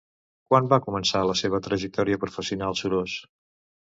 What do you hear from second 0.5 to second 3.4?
Quan va començar la seva trajectòria professional Surós?